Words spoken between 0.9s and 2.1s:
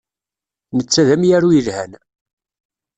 d amaru yelhan.